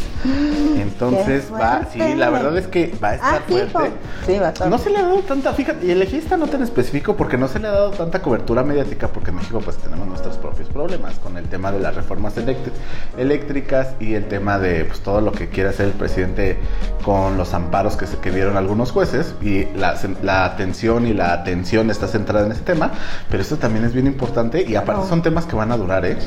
[0.77, 3.91] Entonces Qué va, sí, la verdad es que va a estar Ah, fuerte.
[4.25, 4.67] Sí, va a estar.
[4.69, 7.47] No se le ha dado tanta, fíjate, y elegí esta nota en específico porque no
[7.47, 11.15] se le ha dado tanta cobertura mediática porque en México pues tenemos nuestros propios problemas
[11.19, 12.71] con el tema de las reformas eléctri-
[13.17, 16.57] eléctricas y el tema de pues, todo lo que quiere hacer el presidente
[17.03, 21.33] con los amparos que se que dieron algunos jueces y la, la atención y la
[21.33, 22.91] atención está centrada en ese tema,
[23.29, 26.17] pero esto también es bien importante y aparte son temas que van a durar, ¿eh?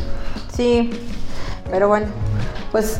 [0.54, 0.90] Sí,
[1.70, 2.06] pero bueno,
[2.72, 2.98] pues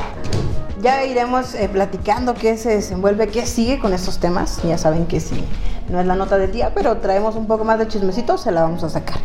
[0.81, 4.63] ya iremos eh, platicando qué se desenvuelve, qué sigue con estos temas.
[4.63, 5.45] Ya saben que sí,
[5.89, 8.63] no es la nota del día, pero traemos un poco más de chismecito, se la
[8.63, 9.19] vamos a sacar.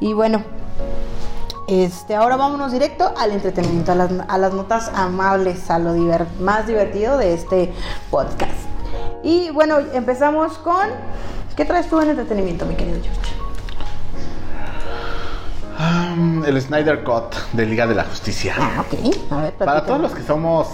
[0.00, 0.42] Y bueno,
[1.68, 6.26] este, ahora vámonos directo al entretenimiento, a las, a las notas amables, a lo diver-
[6.40, 7.72] más divertido de este
[8.10, 8.52] podcast.
[9.22, 10.88] Y bueno, empezamos con...
[11.56, 13.32] ¿Qué traes tú en entretenimiento, mi querido George?
[16.16, 18.54] Um, el Snyder Cut de Liga de la Justicia.
[18.58, 19.32] Ah, ok.
[19.32, 20.68] A ver, Para todos los que somos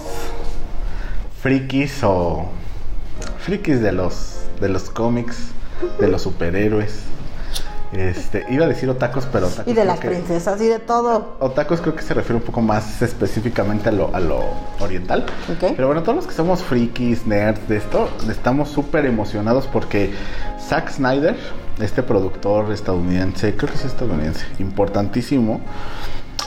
[1.41, 2.45] frikis o
[3.39, 5.37] frikis de los de los cómics,
[5.99, 6.99] de los superhéroes.
[7.91, 11.35] Este, iba a decir otakus, pero Y de las que- princesas y de todo.
[11.39, 14.39] Otakus creo que se refiere un poco más específicamente a lo, a lo
[14.79, 15.25] oriental.
[15.51, 15.73] Ok.
[15.75, 20.11] Pero bueno, todos los que somos frikis, nerds de esto, estamos súper emocionados porque
[20.69, 21.37] Zack Snyder,
[21.79, 25.61] este productor estadounidense, creo que es estadounidense, importantísimo,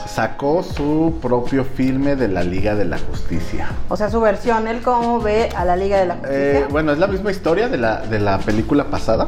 [0.07, 3.67] sacó su propio filme de la Liga de la Justicia.
[3.89, 6.37] O sea, su versión, él cómo ve a la Liga de la Justicia.
[6.59, 9.27] Eh, bueno, es la misma historia de la, de la película pasada.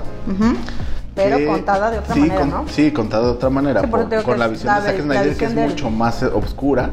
[1.16, 2.66] Pero que- contada de otra sí, manera, con- ¿no?
[2.70, 5.46] Sí, contada de otra manera, Sí, por con la visión la de Zack Snyder, que
[5.46, 5.70] es de él.
[5.72, 6.92] mucho más oscura.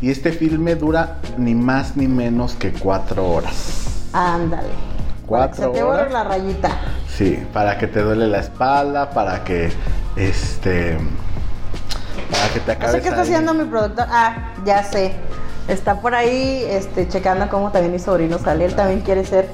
[0.00, 4.08] Y este filme dura ni más ni menos que cuatro horas.
[4.14, 4.68] Ándale.
[5.28, 6.12] Para que Cuatro se te horas.
[6.12, 6.70] la rayita.
[7.08, 9.70] Sí, para que te duele la espalda, para que
[10.16, 10.98] este.
[12.30, 12.90] Para que te No acabes.
[12.96, 13.26] sé qué está ahí.
[13.28, 14.06] haciendo mi productor.
[14.10, 15.14] Ah, ya sé.
[15.68, 18.66] Está por ahí este, checando cómo también mi sobrino sale.
[18.66, 19.48] Él también quiere ser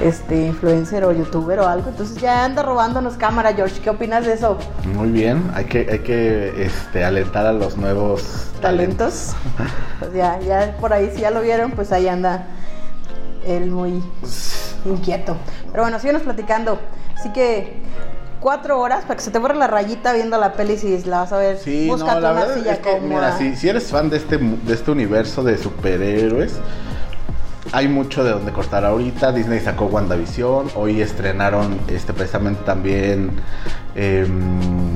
[0.00, 1.88] este influencer o youtuber o algo.
[1.90, 3.80] Entonces ya anda robándonos cámara, George.
[3.80, 4.56] ¿Qué opinas de eso?
[4.94, 9.32] Muy bien, hay que, hay que este, alentar a los nuevos Talentos.
[9.98, 12.44] Pues ya, ya por ahí, si ya lo vieron, pues ahí anda
[13.44, 14.00] él muy
[14.84, 15.36] inquieto.
[15.70, 16.78] Pero bueno, síguenos platicando.
[17.16, 17.74] Así que
[18.40, 21.32] cuatro horas para que se te borre la rayita viendo la peli si la vas
[21.32, 21.58] a ver.
[21.58, 23.06] Sí, no, Búscate la una verdad silla es que, cómoda.
[23.08, 26.54] mira, si, si eres fan de este, de este universo de superhéroes,
[27.72, 29.32] hay mucho de donde cortar ahorita.
[29.32, 33.32] Disney sacó WandaVision, hoy estrenaron este precisamente también
[33.94, 34.87] em,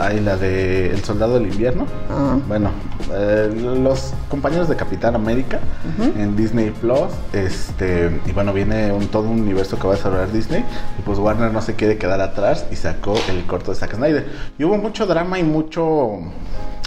[0.00, 1.86] ay, la de El Soldado del Invierno.
[2.10, 2.36] Ah.
[2.48, 2.70] Bueno,
[3.12, 5.60] eh, los compañeros de Capitán América
[6.18, 10.32] en Disney Plus, este, y bueno, viene un, todo un universo que va a desarrollar
[10.32, 10.64] Disney,
[10.98, 14.26] y pues Warner no se quiere quedar atrás y sacó el corto de Zack Snyder.
[14.58, 16.18] Y hubo mucho drama y mucho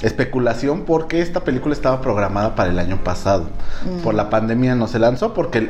[0.01, 3.47] especulación porque esta película estaba programada para el año pasado.
[4.03, 5.69] Por la pandemia no se lanzó porque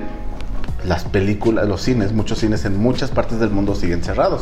[0.87, 4.41] las películas, los cines, muchos cines en muchas partes del mundo siguen cerrados.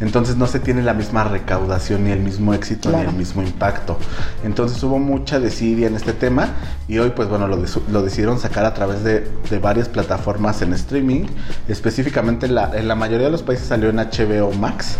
[0.00, 3.04] Entonces no se tiene la misma recaudación, ni el mismo éxito, Claro.
[3.04, 3.98] ni el mismo impacto.
[4.44, 6.48] Entonces hubo mucha desidia en este tema
[6.88, 7.56] y hoy pues bueno, lo,
[7.90, 11.26] lo decidieron sacar a través de, de varias plataformas en streaming.
[11.68, 14.96] Específicamente en la, en la mayoría de los países salió en HBO Max.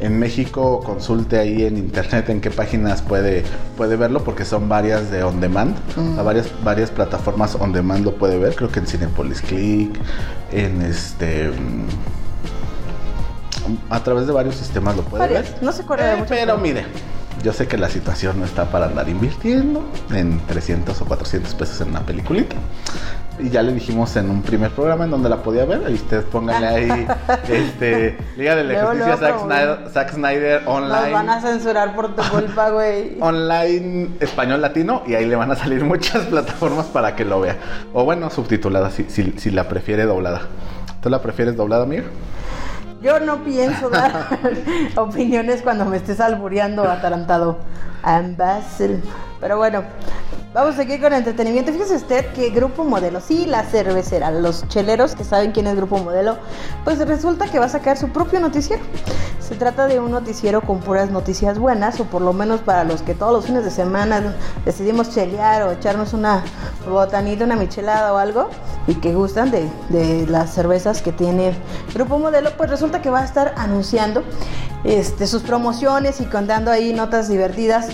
[0.00, 3.44] En México consulte ahí en internet en qué páginas puede,
[3.76, 5.74] puede verlo porque son varias de on demand.
[5.96, 8.54] O sea, varias, varias plataformas on demand lo puede ver.
[8.54, 9.98] Creo que en Cinepolis Click,
[10.52, 11.48] en este...
[11.50, 11.86] mm,
[13.90, 15.62] A través de varios sistemas lo puede Varias, ver.
[15.62, 16.84] no se acuerda de Eh, muchas, Pero pero- mire,
[17.42, 21.80] yo sé que la situación no está para andar invirtiendo en 300 o 400 pesos
[21.80, 22.56] en una peliculita.
[23.38, 25.82] Y ya le dijimos en un primer programa en donde la podía ver.
[25.90, 27.06] Y ustedes pónganle ahí,
[27.48, 31.40] este, Liga de la Luego, Justicia luego, Zack Snyder, Zack Snyder Nos van a online.
[31.42, 33.18] censurar por tu culpa, güey.
[33.20, 37.58] Online español latino y ahí le van a salir muchas plataformas para que lo vea.
[37.92, 40.40] O bueno, subtitulada si, si, si la prefiere doblada.
[41.02, 42.04] ¿Tú la prefieres doblada, amiga?
[43.02, 44.38] Yo no pienso dar
[44.96, 47.58] opiniones cuando me estés albureando atarantado.
[48.02, 49.00] Ambassador.
[49.40, 49.82] Pero bueno,
[50.56, 51.70] vamos a seguir con entretenimiento.
[51.70, 55.98] Fíjese usted que Grupo Modelo, sí, la cervecera, los cheleros que saben quién es Grupo
[55.98, 56.38] Modelo,
[56.82, 58.82] pues resulta que va a sacar su propio noticiero.
[59.38, 63.02] Se trata de un noticiero con puras noticias buenas, o por lo menos para los
[63.02, 66.42] que todos los fines de semana decidimos chelear o echarnos una
[66.88, 68.48] botanita, una michelada o algo,
[68.86, 71.52] y que gustan de, de las cervezas que tiene
[71.92, 74.24] Grupo Modelo, pues resulta que va a estar anunciando
[74.84, 77.88] este, sus promociones y contando ahí notas divertidas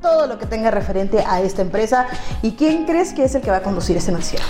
[0.00, 2.06] todo lo que tenga referente a esta empresa.
[2.42, 4.44] ¿Y quién crees que es el que va a conducir ese noticiero?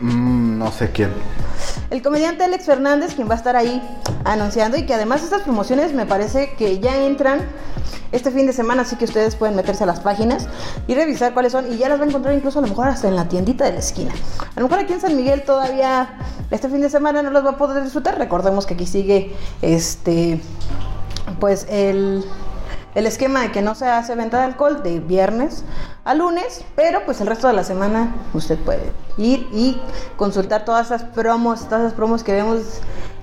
[0.00, 1.10] Mm, no sé quién.
[1.90, 3.82] El comediante Alex Fernández, quien va a estar ahí
[4.24, 7.40] anunciando y que además estas promociones me parece que ya entran
[8.12, 10.48] este fin de semana, así que ustedes pueden meterse a las páginas
[10.86, 13.08] y revisar cuáles son y ya las va a encontrar incluso a lo mejor hasta
[13.08, 14.12] en la tiendita de la esquina.
[14.54, 16.18] A lo mejor aquí en San Miguel todavía
[16.50, 18.18] este fin de semana no los va a poder disfrutar.
[18.18, 20.40] Recordemos que aquí sigue este
[21.40, 22.24] pues el
[22.96, 25.64] el esquema de que no se hace venta de alcohol de viernes
[26.06, 29.78] a lunes, pero pues el resto de la semana usted puede ir y
[30.16, 32.60] consultar todas esas promos, todas esas promos que vemos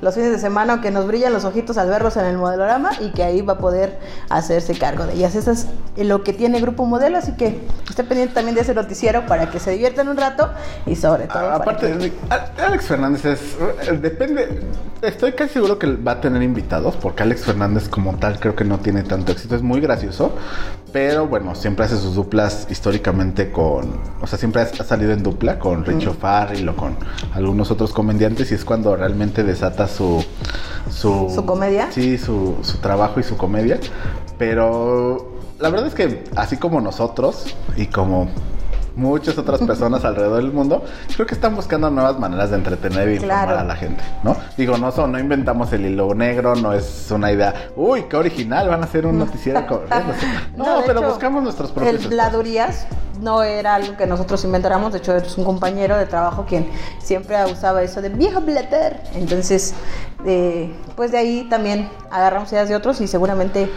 [0.02, 3.12] los fines de semana, que nos brillan los ojitos al verlos en el modelorama y
[3.12, 3.98] que ahí va a poder
[4.30, 5.34] hacerse cargo de ellas.
[5.34, 9.26] Eso es lo que tiene Grupo Modelo, así que esté pendiente también de ese noticiero
[9.28, 10.50] para que se diviertan un rato
[10.86, 11.50] y sobre todo...
[11.52, 12.14] Aparte, que-
[12.62, 13.40] Alex Fernández es.
[13.88, 14.62] eh, Depende.
[15.02, 18.66] Estoy casi seguro que va a tener invitados, porque Alex Fernández, como tal, creo que
[18.66, 19.56] no tiene tanto éxito.
[19.56, 20.34] Es muy gracioso,
[20.92, 24.02] pero bueno, siempre hace sus duplas históricamente con.
[24.22, 26.98] O sea, siempre ha, ha salido en dupla con Richo Farrell o con
[27.34, 30.24] algunos otros comediantes, y es cuando realmente desata su.
[30.92, 31.92] Su, ¿Su comedia?
[31.92, 33.80] Sí, su, su trabajo y su comedia.
[34.38, 38.30] Pero la verdad es que, así como nosotros y como
[38.96, 40.84] muchas otras personas alrededor del mundo,
[41.16, 44.36] creo que están buscando nuevas maneras de entretener y informar a la gente, ¿no?
[44.58, 48.70] Digo, no son, no inventamos el hilo negro, no es una idea, uy, qué original,
[48.70, 49.82] van a hacer un noticiero con...
[50.56, 52.10] No, pero hecho, buscamos nuestros propios El.
[52.10, 52.86] Bladurías
[53.22, 56.68] no era algo que nosotros inventáramos, de hecho es un compañero de trabajo quien
[57.00, 59.02] siempre usaba eso de viejo blater.
[59.14, 59.74] Entonces,
[60.26, 63.70] eh, pues de ahí también agarramos ideas de otros y seguramente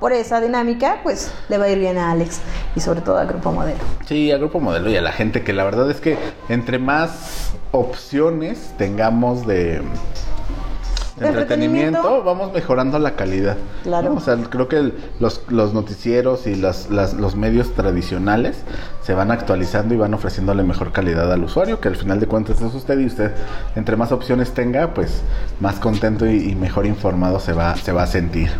[0.00, 2.40] por esa dinámica, pues le va a ir bien a Alex
[2.76, 3.80] y sobre todo al grupo modelo.
[4.06, 6.16] Sí, al grupo modelo y a la gente que la verdad es que
[6.48, 12.22] entre más opciones tengamos de, de De entretenimiento, entretenimiento.
[12.24, 13.56] vamos mejorando la calidad.
[13.82, 14.10] Claro.
[14.10, 14.16] ¿no?
[14.16, 18.56] O sea, creo que el- los, los noticieros y las, las- los medios tradicionales
[19.02, 22.60] se van actualizando y van ofreciéndole mejor calidad al usuario, que al final de cuentas
[22.60, 23.32] es usted y usted,
[23.74, 25.22] entre más opciones tenga, pues
[25.60, 28.50] más contento y, y mejor informado se va, se va a sentir.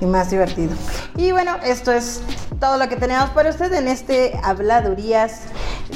[0.00, 0.72] Y más divertido.
[1.16, 2.20] Y bueno, esto es
[2.60, 5.42] todo lo que tenemos para usted en este Habladurías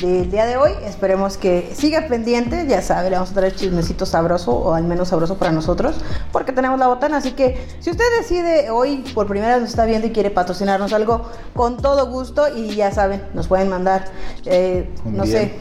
[0.00, 0.72] del día de hoy.
[0.84, 2.66] Esperemos que siga pendiente.
[2.66, 5.96] Ya sabe, le vamos a traer chismecito sabroso o al menos sabroso para nosotros
[6.32, 7.18] porque tenemos la botana.
[7.18, 10.92] Así que si usted decide hoy por primera vez nos está viendo y quiere patrocinarnos
[10.92, 14.04] algo, con todo gusto y ya saben, nos pueden mandar,
[14.46, 15.26] eh, no bien.
[15.26, 15.54] sé.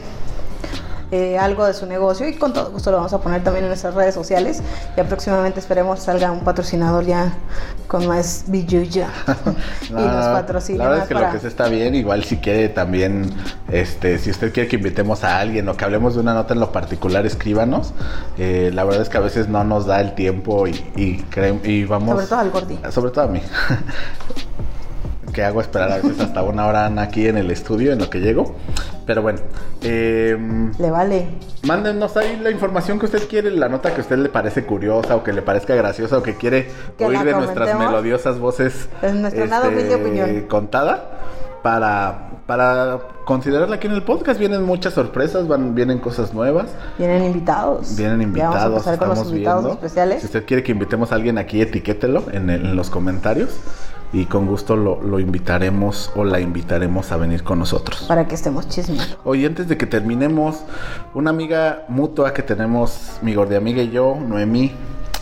[1.12, 3.68] Eh, algo de su negocio y con todo gusto lo vamos a poner también en
[3.68, 4.62] nuestras redes sociales.
[4.96, 7.34] Ya próximamente esperemos salga un patrocinador ya
[7.86, 9.04] con más billuyo
[9.92, 10.78] No, y nos patrocine.
[10.78, 13.30] La verdad es que para- lo que se está bien, igual si quiere también,
[13.70, 16.60] este, si usted quiere que invitemos a alguien o que hablemos de una nota en
[16.60, 17.92] lo particular, escríbanos.
[18.38, 21.24] Eh, la verdad es que a veces no nos da el tiempo y, y,
[21.64, 22.14] y vamos...
[22.14, 22.78] Sobre todo al Gordi.
[22.90, 23.42] Sobre todo a mí.
[25.32, 28.20] que hago esperar a veces hasta una hora aquí en el estudio en lo que
[28.20, 28.54] llego.
[29.06, 29.40] Pero bueno,
[29.82, 30.36] eh,
[30.78, 31.26] Le vale.
[31.64, 35.16] Mándenos ahí la información que usted quiere, la nota que a usted le parece curiosa
[35.16, 36.68] o que le parezca graciosa o que quiere
[36.98, 40.40] Que oír de nuestras melodiosas voces este, Es nuestra nada humilde opinión.
[40.48, 41.18] contada
[41.62, 44.38] para, para considerarla aquí en el podcast.
[44.38, 46.66] Vienen muchas sorpresas, van, vienen cosas nuevas,
[46.98, 47.96] Vienen invitados.
[47.96, 48.54] vienen invitados.
[48.56, 49.80] vamos a empezar con los invitados viendo.
[49.80, 50.20] especiales.
[50.20, 53.50] Si usted quiere que invitemos a alguien aquí, etiquételo en, el- en los comentarios
[54.12, 58.04] y con gusto lo, lo invitaremos o la invitaremos a venir con nosotros.
[58.08, 59.16] Para que estemos chismeando.
[59.24, 60.60] Oye, antes de que terminemos,
[61.14, 64.72] una amiga mutua que tenemos, mi gorda amiga y yo, Noemí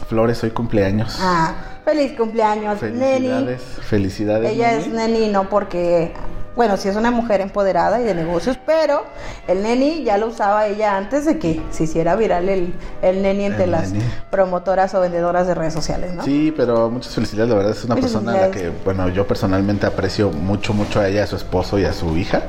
[0.09, 1.19] Flores, hoy cumpleaños.
[1.21, 2.99] Ah, feliz cumpleaños, Neni.
[2.99, 4.51] felicidades, felicidades.
[4.51, 6.13] Ella es neni no porque,
[6.57, 9.05] bueno, sí es una mujer empoderada y de negocios, pero
[9.47, 13.45] el neni ya lo usaba ella antes de que se hiciera viral el, el neni
[13.45, 14.05] entre El las neni.
[14.31, 16.25] promotoras o vendedoras de redes sociales, ¿no?
[16.25, 19.27] Sí, pero muchas felicidades, la verdad es una Muchas persona a la que, bueno, yo
[19.27, 22.43] personalmente aprecio mucho, mucho a ella, a su esposo y a su hija.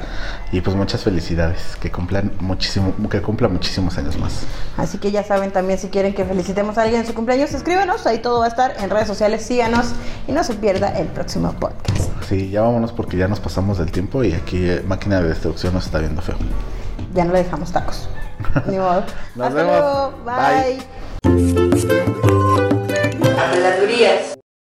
[0.51, 4.41] Y pues muchas felicidades, que cumplan muchísimo, que cumpla muchísimos años más.
[4.77, 8.05] Así que ya saben también si quieren que felicitemos a alguien en su cumpleaños, escríbenos,
[8.05, 9.93] ahí todo va a estar en redes sociales, síganos
[10.27, 12.09] y no se pierda el próximo podcast.
[12.27, 15.73] Sí, ya vámonos porque ya nos pasamos del tiempo y aquí eh, máquina de destrucción
[15.73, 16.35] nos está viendo feo.
[17.13, 18.09] Ya no le dejamos tacos.
[18.67, 19.03] Ni modo.
[19.35, 19.79] Nos Hasta vemos.
[19.79, 20.13] luego.
[20.25, 20.79] Bye.
[21.23, 21.91] Bye.
[23.39, 24.40] Habladurías.